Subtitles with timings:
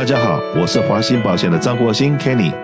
[0.00, 2.54] 大家好，我是华兴保险的张国兴 Kenny，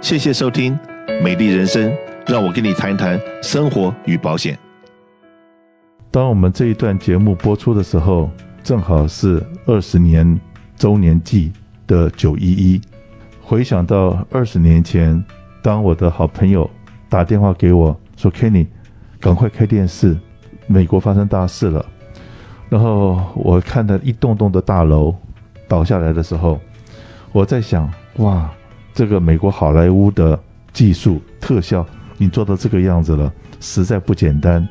[0.00, 0.78] 谢谢收听
[1.20, 1.90] 《美丽人生》，
[2.28, 4.56] 让我跟你谈一谈生活与保险。
[6.08, 8.30] 当我们这一段节目播出的时候，
[8.62, 10.38] 正好是二十年
[10.76, 11.50] 周年祭
[11.84, 12.80] 的九一一。
[13.42, 15.20] 回想到二十年前，
[15.60, 16.70] 当我的好朋友
[17.08, 18.68] 打电话给我说：“Kenny，
[19.18, 20.16] 赶快开电视，
[20.68, 21.84] 美国发生大事了。”
[22.70, 25.12] 然后我看到一栋栋的大楼。
[25.70, 26.58] 倒下来的时候，
[27.32, 28.50] 我在想，哇，
[28.94, 30.38] 这个美国好莱坞的
[30.72, 34.66] 技术特效，你做到这个样子了，实在不简单。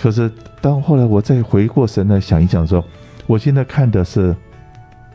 [0.00, 0.30] 可是
[0.60, 2.84] 当后来我再回过神来想一想说，
[3.26, 4.34] 我现在看的是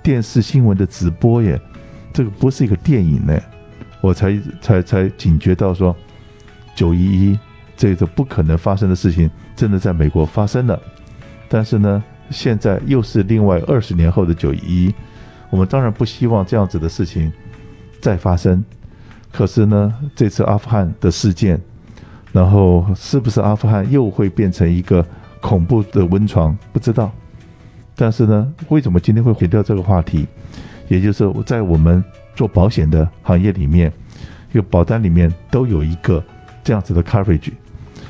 [0.02, 1.60] 电视新闻的直播耶，
[2.12, 3.40] 这个不是一个电影呢，
[4.02, 5.96] 我才才才警觉到说，
[6.76, 7.00] 九一
[7.32, 7.40] 一
[7.78, 10.80] 这个不可能发生的事情，真的在美国发生了。
[11.48, 14.96] 但是呢，现在又是另外二十年后的九一一。
[15.50, 17.32] 我们当然不希望这样子的事情
[18.00, 18.64] 再发生，
[19.32, 21.60] 可是呢，这次阿富汗的事件，
[22.32, 25.06] 然后是不是阿富汗又会变成一个
[25.42, 26.58] 恐怖的温床？
[26.72, 27.12] 不知道。
[27.96, 30.28] 但是呢，为什么今天会回到这个话题？
[30.88, 32.04] 也就是在我们
[32.36, 33.92] 做保险的行业里面，
[34.52, 36.24] 一个保单里面都有一个
[36.64, 37.52] 这样子的 coverage。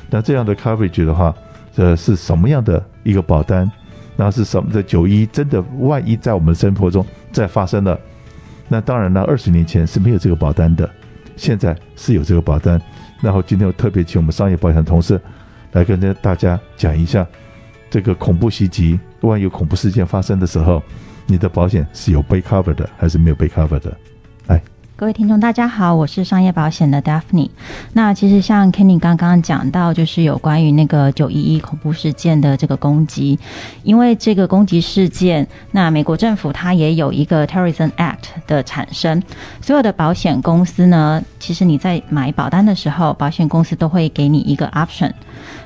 [0.08, 1.34] 那这样的 coverage 的话，
[1.76, 3.70] 呃，是什么样的一个保单？
[4.20, 5.24] 那是什么的九一？
[5.24, 7.98] 真的，万一在我们生活中再发生了，
[8.68, 10.88] 那当然了，二十年前是没有这个保单的，
[11.36, 12.78] 现在是有这个保单。
[13.22, 15.18] 然后今天我特别请我们商业保险同事
[15.72, 17.26] 来跟大家讲一下，
[17.88, 20.82] 这个恐怖袭击，万一有恐怖事件发生的时候，
[21.24, 23.96] 你的保险是有被 cover 的，还是没有被 cover 的？
[25.00, 27.48] 各位听众，大家好，我是商业保险的 Daphne。
[27.94, 33.38] 那其实像 Kenny 刚刚讲到，就是有关于那个九一一恐怖事件的这个攻击，
[33.82, 39.22] 因为这个攻击事件，那美国政府它也有一个 Terrorism Act 的产生，
[39.62, 45.10] 所有的保险公司呢，其实你在买保单的时候，保险公司都会给你一个 option，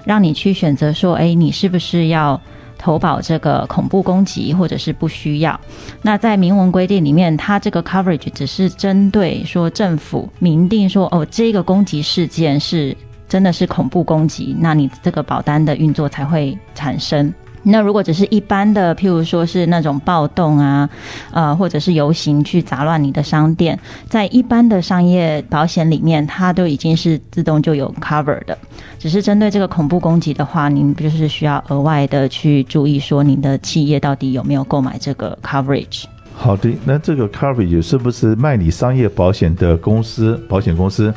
[0.04, 2.40] 让你去选择说，哎，你是不是要
[2.84, 5.58] 投保这个恐怖攻击，或者是不需要。
[6.02, 12.94] 那在明文规定里面，它这个 coverage 只是针对说政府明定说，哦，这个攻击事件是
[13.26, 17.32] 真的是恐怖攻击，那你这个保单的运作才会产生。
[17.64, 20.88] 那如果只是一般的，譬如说是那种暴动啊，
[21.32, 28.56] 呃，或者是游行去砸乱你的商店，在一般的商业保险里面，它都已经是自动就有 cover 的。
[28.98, 36.04] 只是针对这个恐怖攻击的话，您就是需要额外的去注意说，您的企业到底有没有购买这个 coverage？
[36.34, 41.12] 好的，那这个 coverage 是不是卖你商业保险的公司，保险公司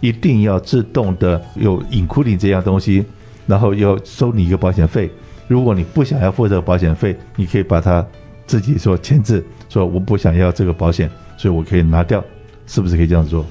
[0.00, 3.04] 一定要自动的有 including 这样东西，
[3.46, 5.10] 然后要收你一个保险费？
[5.46, 8.04] 如果你不想要付这个保险费，你可以把它
[8.46, 12.24] 自己说签字，说我不想要这个保险，所以我可以拿掉，
[12.66, 13.44] 是不是可以这样做？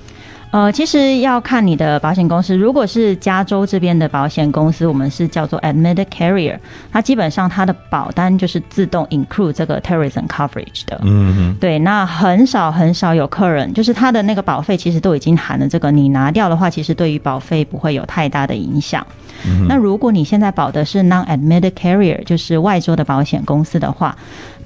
[0.53, 2.55] 呃，其实要看你的保险公司。
[2.55, 6.55] 如果是加州这边的保险公司，我们是叫做 admitted carrier，
[6.91, 11.01] 它基本上它的保单就是自动 include 这个 terrorism coverage 的。
[11.01, 11.55] 嗯嗯。
[11.59, 19.03] 对，那很少很少有客人，就是他的那个保费其实都已经含了这个，你拿掉的话，其实对于保费不会有太大的影响。
[19.47, 19.65] 嗯。
[19.67, 24.15] 那如果你现在保的是 non-admitted carrier，就是外州的保险公司的话。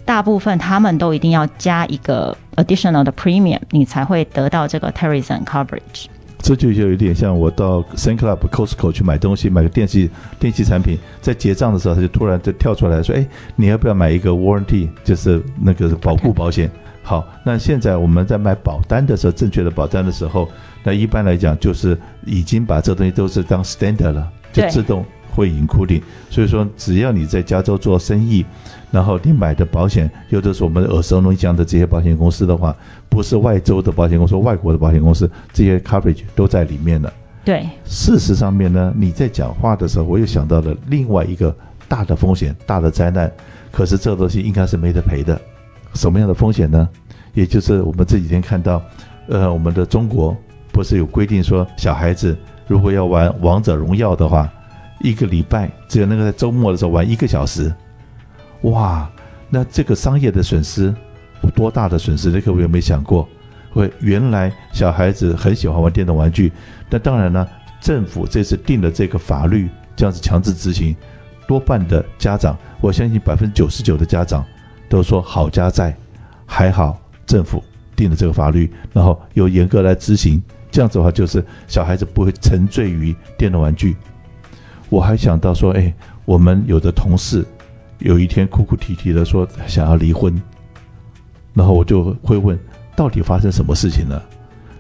[0.08, 6.06] 大部分他们都一定要加一个 additional 的 premium，你才会得到这个 terrorism coverage。
[6.40, 10.10] 这就有一点像我到 Sam's Club、Costco 去买东西，买个电器
[10.40, 16.72] 电器产品，在结账的时候，他就突然就跳出来说：“哎，你要不要买一个 warranty，就是那个保护保险？”
[17.04, 20.48] 好，那现在我们在买保单的时候，正确的保单的时候，
[20.84, 25.06] 那一般来讲就是已经把这东西都是当 standard 了，就自动。
[25.38, 28.44] 会 including，所以说只要你在加州做生意，
[28.90, 32.76] 然后你买的保险，又都是我们耳熟能详的这些保险公司的话，
[33.08, 37.14] 不是外州的保险公司、外国的保险公司，这些 coverage 都在里面了。
[37.46, 41.56] 对，事实上面呢，你在讲话的时候，我又想到了另外一个
[41.88, 43.32] 大的风险、大的灾难，
[43.72, 45.40] 可是这东西应该是没得赔的。
[45.94, 46.90] 什么样的风险呢？
[47.36, 48.82] 也就是我们这几天看到，
[49.30, 50.36] 呃，我们的中国
[50.72, 52.36] 不是有规定说，小孩子
[52.68, 54.52] 如果要玩王者荣耀的话。
[55.00, 57.74] 一个礼拜只有那个在周末的时候玩一个小时，
[58.62, 59.10] 哇，
[59.50, 60.94] 那这个商业的损失
[61.44, 62.30] 有多大的损失？
[62.30, 63.28] 那个我有没有想过。
[63.70, 66.52] 会原来小孩子很喜欢玩电动玩具，
[66.90, 67.48] 那当然呢，
[67.80, 70.96] 政府这次定了这个法律，这样子强制执行，
[71.48, 74.44] 多半的家长，我相信百分之九十九的家长
[74.90, 75.96] 都说好家在，
[76.46, 77.64] 还好政府
[77.96, 80.42] 定了这个法律，然后又严格来执行，
[80.72, 83.96] 这样子的话就是小孩子不会沉醉于电动玩具。
[84.90, 85.94] 我还想到说，哎，
[86.26, 87.46] 我们有的同事
[88.00, 90.34] 有一天哭哭啼啼的说想要离婚，
[91.54, 92.58] 然后我就会问，
[92.96, 94.24] 到底发生什么事情了？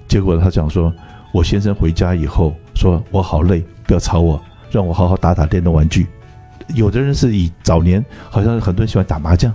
[0.07, 0.93] 结果他讲说，
[1.33, 6.07] 我先生回家以后说，我好累，不要吵我，让我好好打打电动玩具。
[6.75, 9.53] 有的人是以早年好像很多人喜欢打麻将，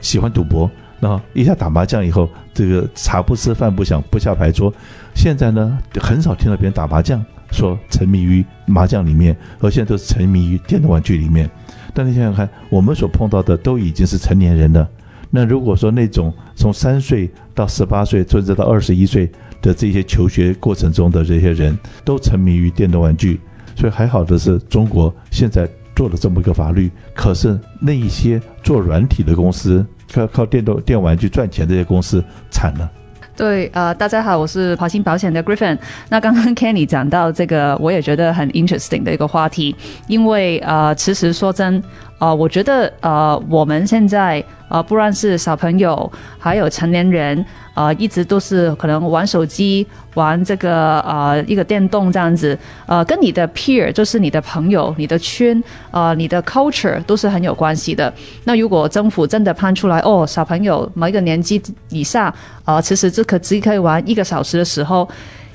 [0.00, 0.70] 喜欢赌博，
[1.00, 4.72] 那一下打麻将以后，这个茶不思饭不想，不下牌桌。
[5.14, 11.50] 现在呢，很少听到别人打麻将，说沉迷于麻将里面，而现在都是沉迷于电动玩具里面。
[11.94, 14.88] 但你想想看，我们所碰到的都已经是成年人了。
[15.30, 19.30] 那如果说那种从三岁到十八岁，甚至到二十一岁
[19.62, 23.40] 的这些求学过程中的这些人都沉迷于电动玩具，
[23.74, 25.68] 所以还好的是中国现在
[26.00, 26.90] 做了这么一个法律。
[27.14, 32.90] 可是那一些做软体的公司，靠靠电动电玩具赚钱这些公司惨了。
[33.36, 35.76] 对，呃，大家好，我是华兴保险的 Griffin。
[36.08, 39.76] 那刚刚 Kenny 讲到这个，我也觉得很 interesting 的一个话题，
[40.08, 41.82] 因为呃，其实说真。
[42.18, 47.42] 呃，我觉得呃，我们现在呃，不论是小朋友，还有成年人，
[47.80, 58.12] 呃，一直都是可能玩手机，玩这个呃一个电动这样子，呃，跟你的 peer 就是你的朋友、你的圈，呃，你的 culture 都是很有关系的。
[58.44, 62.34] 那如果政府真的判出来，哦，小朋友某一个年纪以下，
[62.66, 65.08] 呃，其实这可只可以玩一个小时的时候，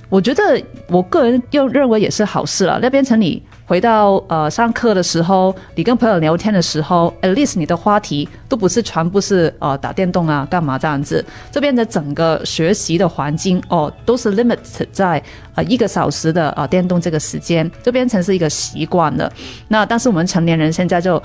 [0.10, 0.42] 我觉得
[0.88, 3.40] 我个人又认为也是好事了，那变成你。
[3.68, 14.60] 回到呃上课的时候，你跟朋友聊天的时候，at least 你的话题都不是全部是呃打电动啊干嘛这样子，这边的整个学习的环境哦都是 limit
[14.92, 15.22] 在
[15.56, 19.32] 呃一个小时的呃电动这个时间，就变成是一个习惯了。
[19.68, 21.22] 那但是我们成年人现在就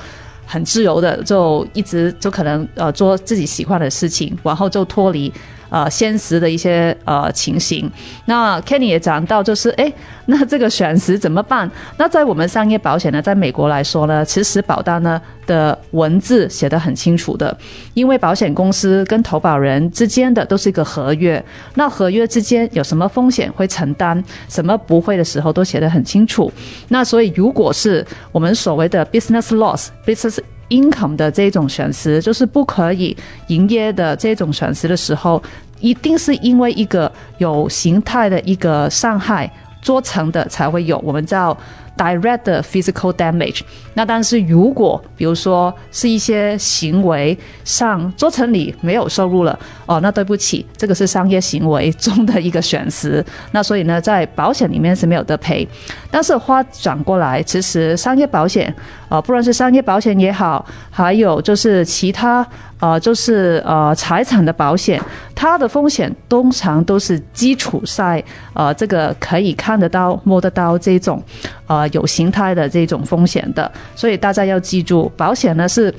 [0.47, 5.31] 很自由的，就一直就可能呃做自己喜欢的事情，然后就脱离。
[5.71, 7.91] 呃，现实的一些呃情形，
[8.27, 9.93] 那 Kenny 也讲到，就是诶，
[10.27, 11.71] 那这个选时怎么办？
[11.97, 17.57] 那在我们商业保险呢，在美国来说呢，其实保单呢的文字写得很清楚的，
[17.95, 21.43] 因为保险公司跟投保人之间的都是一个合约，
[21.77, 26.53] 那合约之间有什么风险会承担，什么不会的时候都写得很清楚。
[26.89, 30.39] 那所以如果是我们所谓的 business loss，business
[30.71, 33.15] income 的这种损失，就是不可以
[33.49, 35.43] 营业的这种损失的时候，
[35.81, 39.51] 一定是因为一个有形态的一个伤害
[39.83, 41.55] 做成的才会有，我们叫。
[41.97, 43.61] Direct physical damage，
[43.95, 55.67] 那但是如果比如说是一些行为上做成你没有收入了哦，那对不起，这个是商业行为中的一个损失，那所以呢，在保险里面是没有得赔。
[56.11, 58.75] 但是话转过来，其实商业保险
[59.09, 62.47] 啊、不论是商业保险也好，还有就是其他。
[62.81, 65.01] 呃，就是呃财产的保险，
[65.35, 68.23] 它的风险通常都是基础赛
[68.55, 71.23] 呃这个可以看得到、摸得到这种
[71.67, 75.95] 呃有形态的这种风险的，所以大家要记住，保险呢是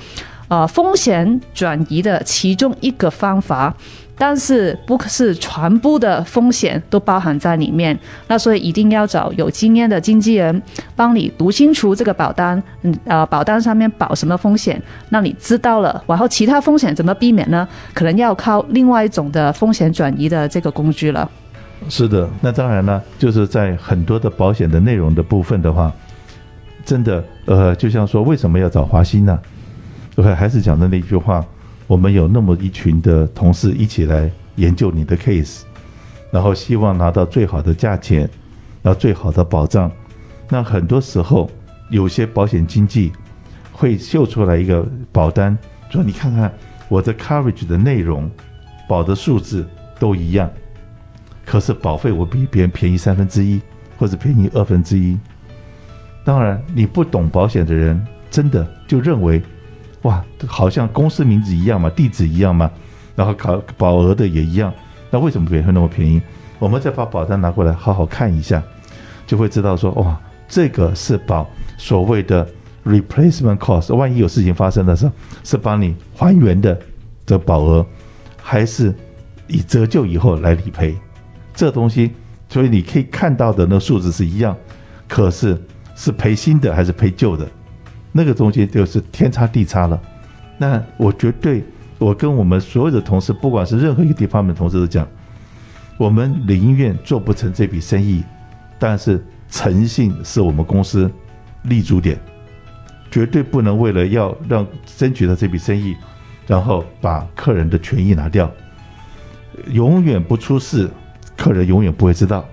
[0.47, 3.73] 呃风险转移的其中一个方法。
[4.21, 7.97] 但是不是全部的风险都包含在里面，
[8.27, 10.61] 那所以一定要找有经验的经纪人
[10.95, 14.79] 帮你读清楚这个保单，嗯，呃，保单上面保什么风险，
[15.09, 17.67] 那你知道了，然后其他风险怎么避免呢？
[17.95, 21.27] 可能要靠另外一种的风险转移的这个工具了。
[21.89, 25.91] 是的，那当然了，就是在很多的保险的内容的部分的话，
[26.85, 29.39] 真的，呃，就像说为什么要找华兴呢？
[30.17, 31.43] 呃，还是讲的那句话。
[31.91, 35.63] 我们有那么一群的同事一起来研究你的 case，
[36.31, 38.21] 然后希望拿到最好的价钱，
[38.81, 39.91] 然后最好的保障。
[40.47, 41.51] 那很多时候，
[41.89, 43.11] 有些保险经纪
[43.73, 45.57] 会秀出来一个保单，
[45.89, 46.49] 说你看看
[46.87, 48.31] 我的 coverage 的内容，
[48.87, 49.67] 保的数字
[49.99, 50.49] 都一样，
[51.45, 53.59] 可是保费我比别人便宜三分之一
[53.97, 55.19] 或者便宜二分之一。
[56.23, 59.41] 当然，你不懂保险的人真的就认为。
[60.03, 62.69] 哇，好像公司名字一样嘛，地址一样嘛，
[63.15, 64.73] 然后考保额的也一样，
[65.09, 66.21] 那为什么别人会那么便宜？
[66.59, 68.61] 我们再把保单拿过来好好看一下，
[69.27, 72.47] 就会知道说，哇，这个是保所谓的
[72.85, 75.11] replacement cost，万一有事情发生的时候，
[75.43, 76.79] 是帮你还原的
[77.25, 77.85] 的保额，
[78.41, 78.93] 还是
[79.47, 80.95] 以折旧以后来理赔？
[81.53, 82.11] 这东西，
[82.49, 84.55] 所以你可以看到的那数字是一样，
[85.07, 85.59] 可是
[85.95, 87.47] 是赔新的还是赔旧的？
[88.11, 90.01] 那个东西就是天差地差了，
[90.57, 91.63] 那我绝对，
[91.97, 95.07] 我跟我们所有的同事，不管是任何一个地方的同事都讲，
[95.97, 98.23] 我们宁愿做不成这笔生意，
[98.77, 101.09] 但是诚信是我们公司
[101.63, 102.19] 立足点，
[103.09, 105.95] 绝对不能为了要让争取到这笔生意，
[106.47, 108.51] 然后把客人的权益拿掉，
[109.67, 110.89] 永远不出事，
[111.37, 112.43] 客人永远不会知道，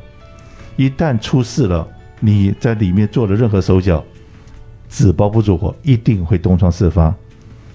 [0.76, 1.84] 一旦出事了，
[2.20, 4.04] 你在里面做了任何手脚。
[4.88, 7.14] 纸包不住火，一定会东窗事发。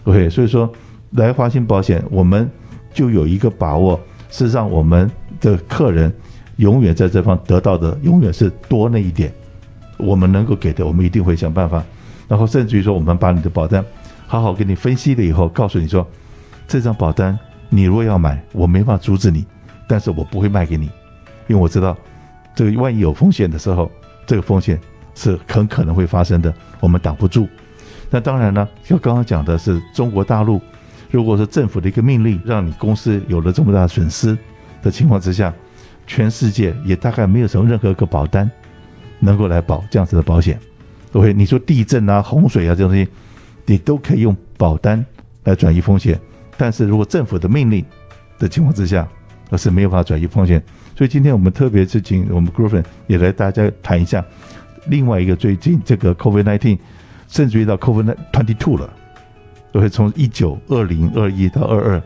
[0.06, 0.72] OK，所以说
[1.12, 2.50] 来华兴保险，我们
[2.94, 6.14] 就有一个把握，是让我们的客人
[6.58, 9.32] 永远在这方得到的永远是多那一点。
[9.98, 11.84] 我们能够给的，我们一定会想办法。
[12.28, 13.84] 然后甚至于说，我们把你的保单
[14.26, 16.06] 好好给你分析了以后，告诉你说，
[16.68, 17.38] 这张保单
[17.70, 19.46] 你如果要买，我没法阻止你，
[19.88, 20.86] 但是我不会卖给你，
[21.48, 21.96] 因为我知道
[22.56, 23.90] 这个万一有风险的时候，
[24.26, 24.80] 这个风险
[25.16, 27.48] 是很可能会发生的，我们挡不住。
[28.10, 30.62] 那当然呢，就刚刚讲的是中国大陆，
[31.12, 34.38] 如果是政府的一个命令，让你公司有了这么大的损失
[34.82, 35.54] 的情况之下，
[36.06, 38.50] 全世界也大概没有什么任何一个保单。
[39.20, 40.60] 能够来保这样子的保险
[41.14, 41.32] ，OK？
[41.32, 43.08] 你说地震啊、洪水啊这种东西，
[43.66, 45.06] 你都可以用保单
[45.46, 46.20] 来转移风险。
[46.58, 47.86] 但是如果政府的命令
[48.38, 49.08] 的情况之下，
[49.50, 50.62] 而是没有办法转移风险。
[50.94, 54.22] 所以今天我们特别是请我们 Griffin 也来大家谈一下
[54.88, 56.80] 另外一个最近这个 COVID-Nineteen，
[57.28, 58.94] 甚至于到 COVID-Twenty-Two 了，
[59.72, 62.02] 都会从一九、二零、二一到二二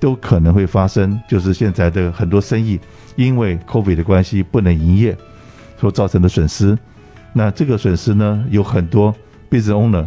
[0.00, 2.78] 都可能会发生，就是现在的很多生意
[3.16, 5.16] 因为 COVID 的关系不能营业。
[5.80, 6.76] 所造成的损失，
[7.32, 9.14] 那这个损失呢，有很多
[9.48, 10.04] business owner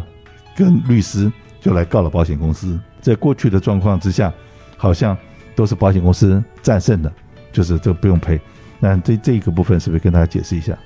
[0.54, 2.78] 跟律师就来告了保险公司。
[3.00, 4.30] 在过去的状况之下，
[4.76, 5.16] 好像
[5.56, 7.10] 都是保险公司战胜的，
[7.50, 8.38] 就是这不用赔。
[8.80, 10.78] 那这这一个部分是不是跟大家解释一下？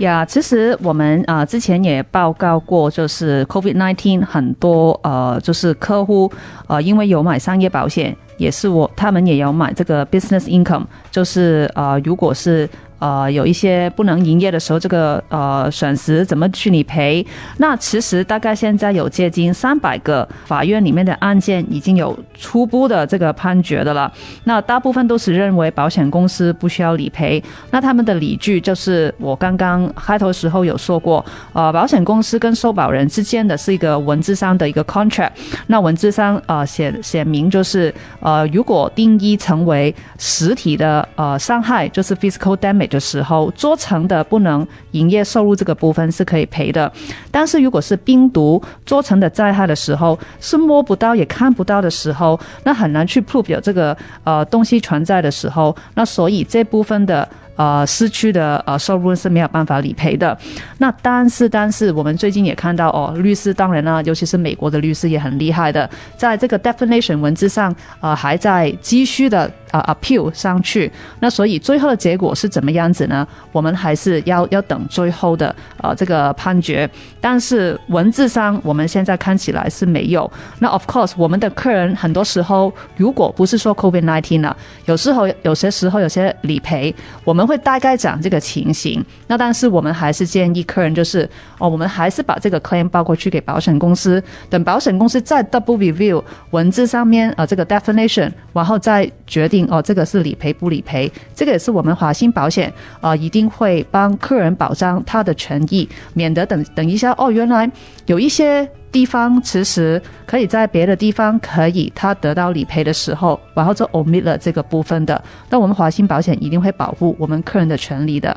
[0.00, 6.30] 呀，其实我们啊、之前也报告过，就是 COVID-19 很多呃就是客户
[6.66, 12.68] 呃因为有买商业保险，也是我他们也有买这个 business income，就是呃如果是。
[13.00, 17.26] 呃，有一些不能营业的时候，这个呃损失怎么去理赔？
[17.56, 24.12] 那其实大概现在有接近三百个法院里面的案件已经有初步的这个判决的了。
[24.44, 27.42] 那大部分都是认为保险公司不需要理赔。
[27.70, 35.30] 那他们的理据就是我刚刚开头时候有说过，呃，保险公司跟受保人之间的是一个文字上的一个 contract。
[35.68, 42.89] 那文字上呃写写明就是呃，如果定义成为实体的呃伤害，就是 physical damage。
[42.90, 46.92] 的时候，做成的不能营业收入这个部分是可以赔的，
[47.30, 57.26] 但是如果是冰毒做成的灾害的时候，是摸不到也看不到的时候，那很难去 prove 有这个呃东西存在的时候，那所以这部分的。
[57.56, 60.34] 呃，失去的呃收入是没有办法理赔的。
[60.78, 70.90] 那但是，但是我们最近也看到哦，律师当然呢，尤其是美国的律师也很厉害的，在这个 definition 文字上，呃，还在继续的呃 appeal 上去。
[71.18, 73.28] 那所以最后的结果是怎么样子呢？
[73.52, 76.88] 我们还是要要等最后的呃这个判决。
[77.20, 80.30] 但是文字上我们现在看起来是没有。
[80.60, 87.50] 那 of course，我们的客人很多时候如果不是说 COVID-19 了，有时候有些时候有些理赔，我们。
[87.50, 101.10] 会大概讲这个情形，那但是我们还是建议客人就是哦，我们还是把这个 claim 报过去给保险公司，等保险公司再 double review 文字上面呃这个 definition，然后再决定哦这个是理赔不理赔。
[101.34, 107.70] 这个也是我们华信保险啊一定会帮客人保障他的权益，免得等等一下哦原来
[108.06, 108.68] 有一些。
[108.92, 115.22] 地方其实可以在别的地方可以，他得到理赔的时候，然后就 omit 了这个部分的。
[115.48, 118.36] 那我们华信保险一定会保护我们客人的权利的。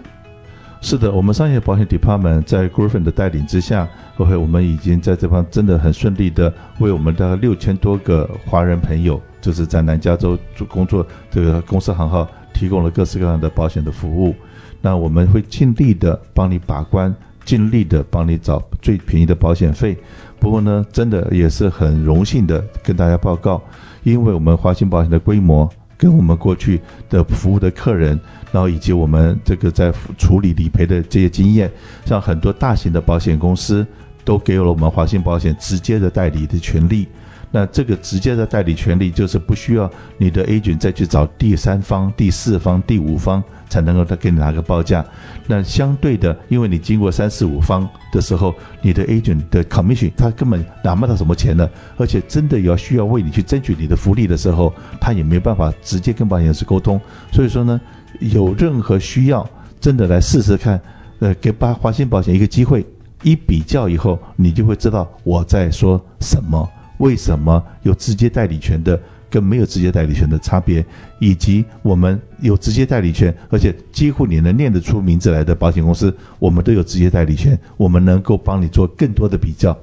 [0.85, 3.87] 是的，我们商业保险 department 在 Griffin 的带领之下
[4.17, 14.35] ，OK，我们已经在这方真的很顺利的为我们的六千多个华人朋友，就是在南加州做工作这个公司行号，提供了各式各样的保险的服务。
[14.81, 19.97] 那我们会尽力的帮你把关，尽力的帮你找最便宜的保险费。
[20.37, 23.63] 不过呢，真的也是很荣幸的跟大家报告，
[24.03, 25.67] 因为我们华信保险的规模，
[26.03, 28.19] 跟我们过去的服务的客人，
[28.51, 31.71] 然后以及我们这个在处理理赔的这些经验，
[32.03, 33.87] 像很多大型的保险公司
[34.25, 37.07] 都给予了我们华信保险直接的代理的权利。
[37.53, 43.41] 那这个直接的代理权利，就是不需要你的 agent 再去找第三方、第四方、第五方。
[43.69, 45.03] 才能够再给你拿个报价，
[45.47, 51.67] 那相对的，因为你经过三四五方的时候，你的 agent 的 commission 他根本拿不到什么钱的，
[51.97, 57.01] 而且真的要需要为你去争取你的福利的时候，他也没办法直接跟保险公司沟通。
[57.31, 57.81] 所以说呢，
[58.19, 59.43] 有任何需要，
[59.79, 60.79] 真的来试试看，
[61.17, 62.85] 呃，给把华信保险一个机会，
[63.23, 68.99] 一比较以后，你就会知道我在说什么，为什么有直接代理权的。
[69.33, 70.85] 跟没有直接代理权的差别，
[71.17, 79.75] 以及我们有直接代理权，而且几乎你能念得出名字来的保险公司，我们都有直接代理权，我们能够帮你做更多的比较，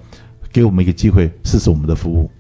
[0.53, 2.31] 给我们一个机会试试我们的服务。